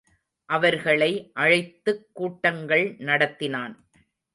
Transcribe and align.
அவர்களை 0.49 1.31
அழைத்துக்கூட்டங்கள் 1.39 2.85
நடத்தினான். 3.01 3.75